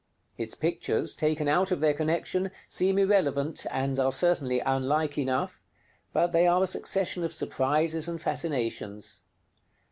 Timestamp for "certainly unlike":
4.11-5.15